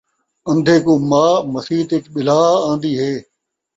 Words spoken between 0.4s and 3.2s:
اندھے کوں ماء مسیت ءِچ ٻلھا آندی ہے